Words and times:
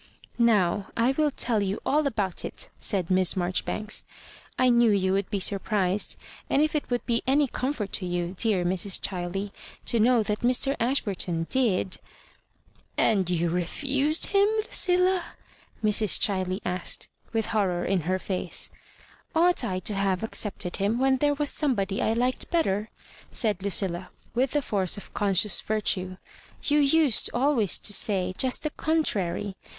"Now, 0.39 0.87
I 0.97 1.11
will 1.11 1.29
tell 1.29 1.61
you 1.61 1.79
all 1.85 2.07
about 2.07 2.43
it,'' 2.43 2.69
said 2.79 3.11
Miss 3.11 3.35
Marjoribanks. 3.37 4.03
''I 4.57 4.71
knew 4.71 4.89
you 4.89 5.13
would 5.13 5.29
be 5.29 5.39
sur 5.39 5.59
prised; 5.59 6.15
and 6.49 6.63
if 6.63 6.73
it 6.73 6.89
would 6.89 7.05
be 7.05 7.21
any 7.27 7.45
comfort 7.47 7.91
to 7.91 8.07
you, 8.07 8.33
dear 8.35 8.65
Mrs. 8.65 8.99
Ghiley, 8.99 9.51
to 9.85 9.99
know 9.99 10.23
that 10.23 10.39
Mr. 10.39 10.75
Ashburton 10.79 11.45
"And 12.97 13.29
you 13.29 13.49
refused 13.51 14.25
him, 14.33 14.47
Lucilla?" 14.63 15.35
Mrs. 15.83 16.19
Ghi 16.19 16.49
ley 16.49 16.61
aisked, 16.65 17.07
with 17.31 17.45
horror 17.53 17.85
in 17.85 18.01
her 18.09 18.17
face," 18.17 18.71
Ought 19.35 19.63
I 19.63 19.77
to 19.81 19.93
have 19.93 20.23
accepted 20.23 20.77
him 20.77 20.97
when 20.97 21.17
there 21.17 21.35
was 21.35 21.51
somebody 21.51 22.01
I 22.01 22.13
liked 22.13 22.49
better?" 22.49 22.89
said 23.29 23.59
Ludlla, 23.59 24.09
with 24.33 24.53
the 24.53 24.63
force 24.63 24.97
of 24.97 25.13
conscious 25.13 25.61
virtue; 25.61 26.17
"you 26.63 26.79
used 26.79 27.29
always 27.35 27.77
to 27.77 27.93
say 27.93 28.33
just 28.35 28.63
the 28.63 28.71
contrary. 28.71 29.55